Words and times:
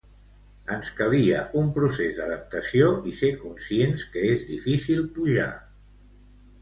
Ens 0.75 0.87
calia 0.99 1.41
un 1.59 1.67
procés 1.75 2.15
d'adaptació 2.21 2.89
i 3.11 3.15
ser 3.21 3.31
conscients 3.45 4.07
que 4.17 4.25
és 4.33 4.43
difícil 4.51 5.05
pujar. 5.19 5.51